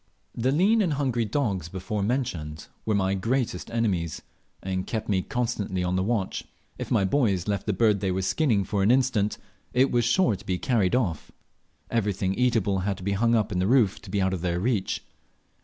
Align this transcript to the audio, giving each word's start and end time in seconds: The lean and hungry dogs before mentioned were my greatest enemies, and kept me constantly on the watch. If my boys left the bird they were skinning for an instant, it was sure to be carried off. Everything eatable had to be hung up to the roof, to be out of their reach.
The 0.33 0.51
lean 0.51 0.81
and 0.81 0.93
hungry 0.93 1.25
dogs 1.25 1.69
before 1.69 2.01
mentioned 2.01 2.65
were 2.87 2.95
my 2.95 3.13
greatest 3.13 3.69
enemies, 3.69 4.23
and 4.63 4.87
kept 4.87 5.07
me 5.07 5.21
constantly 5.21 5.83
on 5.83 5.95
the 5.95 6.01
watch. 6.01 6.43
If 6.79 6.89
my 6.89 7.05
boys 7.05 7.47
left 7.47 7.67
the 7.67 7.71
bird 7.73 7.99
they 7.99 8.11
were 8.11 8.23
skinning 8.23 8.63
for 8.63 8.81
an 8.81 8.89
instant, 8.89 9.37
it 9.73 9.91
was 9.91 10.03
sure 10.03 10.35
to 10.35 10.43
be 10.43 10.57
carried 10.57 10.95
off. 10.95 11.31
Everything 11.91 12.33
eatable 12.33 12.79
had 12.79 12.97
to 12.97 13.03
be 13.03 13.11
hung 13.11 13.35
up 13.35 13.49
to 13.49 13.55
the 13.59 13.67
roof, 13.67 14.01
to 14.01 14.09
be 14.09 14.19
out 14.19 14.33
of 14.33 14.41
their 14.41 14.59
reach. 14.59 15.03